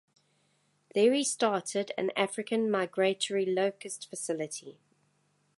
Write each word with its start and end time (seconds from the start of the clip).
There 0.95 1.13
he 1.13 1.23
started 1.23 1.91
an 1.95 2.09
African 2.15 2.71
migratory 2.71 3.45
locust 3.45 4.09
facility. 4.09 4.79